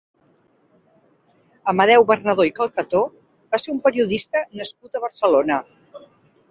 [1.73, 3.05] Amadeu Bernadó i Calcató
[3.55, 5.63] va ser un periodista nascut a Barcelona.